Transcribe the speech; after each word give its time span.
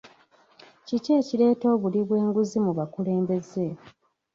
Kiki 0.85 1.09
ekireeta 1.19 1.65
obuli 1.75 2.01
bw'enguzi 2.07 2.57
mu 2.65 2.71
bakulembeze? 2.77 3.65